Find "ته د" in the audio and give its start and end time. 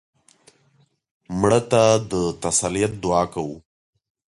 1.71-2.13